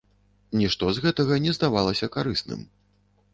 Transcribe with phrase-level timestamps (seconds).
[0.61, 2.65] Нішто з гэтага не здавалася карысным.